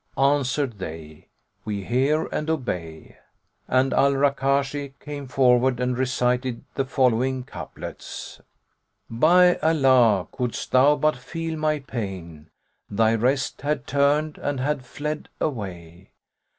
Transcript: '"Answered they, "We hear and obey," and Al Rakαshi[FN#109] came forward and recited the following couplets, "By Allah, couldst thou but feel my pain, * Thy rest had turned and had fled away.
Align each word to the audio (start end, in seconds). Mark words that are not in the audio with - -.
'"Answered 0.17 0.79
they, 0.79 1.27
"We 1.63 1.83
hear 1.83 2.25
and 2.31 2.49
obey," 2.49 3.19
and 3.67 3.93
Al 3.93 4.13
Rakαshi[FN#109] 4.13 4.97
came 4.99 5.27
forward 5.27 5.79
and 5.79 5.95
recited 5.95 6.63
the 6.73 6.85
following 6.85 7.43
couplets, 7.43 8.41
"By 9.11 9.57
Allah, 9.57 10.27
couldst 10.31 10.71
thou 10.71 10.95
but 10.95 11.17
feel 11.17 11.55
my 11.55 11.77
pain, 11.81 12.49
* 12.67 12.79
Thy 12.89 13.13
rest 13.13 13.61
had 13.61 13.85
turned 13.85 14.39
and 14.39 14.59
had 14.59 14.83
fled 14.83 15.29
away. 15.39 16.09